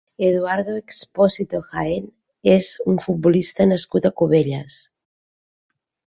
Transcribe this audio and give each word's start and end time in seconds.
Eduardo 0.27 0.71
Expósito 0.83 1.61
Jaén 1.73 2.07
és 2.55 2.71
un 2.93 2.99
futbolista 3.05 3.69
nascut 3.75 4.09
a 4.09 4.13
Cubelles. 4.23 4.81